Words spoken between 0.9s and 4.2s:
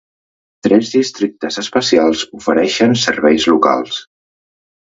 districtes especials ofereixen serveis locals.